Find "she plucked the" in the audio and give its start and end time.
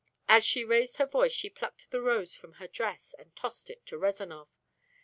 1.31-2.01